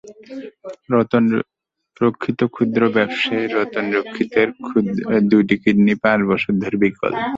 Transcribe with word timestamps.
রতন 0.91 1.23
রক্ষিতক্ষুদ্র 2.01 2.81
ব্যবসায়ী 2.95 3.45
রতন 3.49 3.85
রক্ষিতের 3.97 4.47
দুটি 5.29 5.55
কিডনি 5.63 5.93
প্রায় 5.93 6.17
পাঁচ 6.17 6.29
বছর 6.29 6.53
ধরে 6.61 6.77
বিকল। 6.83 7.11